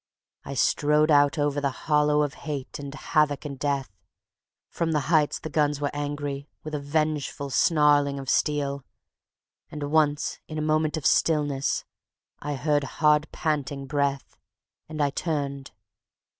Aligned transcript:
I 0.43 0.55
strode 0.55 1.11
out 1.11 1.37
over 1.37 1.61
the 1.61 1.69
hollow 1.85 2.23
of 2.23 2.33
hate 2.49 2.79
and 2.79 2.91
havoc 2.91 3.45
and 3.45 3.59
death, 3.59 3.91
From 4.67 4.93
the 4.93 4.99
heights 5.13 5.37
the 5.37 5.47
guns 5.51 5.79
were 5.79 5.91
angry, 5.93 6.49
with 6.63 6.73
a 6.73 6.79
vengeful 6.79 7.51
snarling 7.51 8.17
of 8.17 8.27
steel; 8.27 8.83
And 9.69 9.91
once 9.91 10.39
in 10.47 10.57
a 10.57 10.59
moment 10.63 10.97
of 10.97 11.05
stillness 11.05 11.85
I 12.39 12.55
heard 12.55 12.83
hard 12.97 13.31
panting 13.31 13.85
breath, 13.85 14.37
And 14.89 15.03
I 15.03 15.11
turned 15.11 15.69